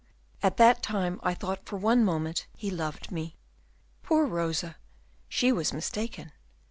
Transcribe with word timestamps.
at 0.41 0.57
that 0.57 0.81
time 0.81 1.19
I 1.21 1.35
thought 1.35 1.67
for 1.67 1.75
one 1.77 2.03
moment 2.03 2.47
he 2.55 2.71
loved 2.71 3.11
me." 3.11 3.35
Poor 4.01 4.25
Rosa! 4.25 4.77
she 5.29 5.51
was 5.51 5.73
mistaken. 5.73 6.31